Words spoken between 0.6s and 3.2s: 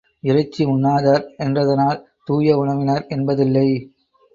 உண்ணாதார் என்றதனால் தூய உணவினர்